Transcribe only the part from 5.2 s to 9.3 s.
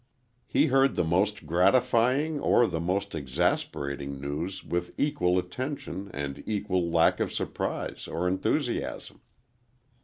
attention and equal lack of surprise or enthusiasm.